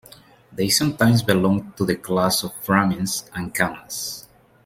[0.51, 4.25] They sometimes belong to the class of Brahmins and Kammas.